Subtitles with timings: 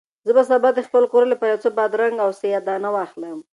[0.27, 3.37] زه به سبا د خپل کور لپاره یو څه بادرنګ او سیاه دانه واخلم.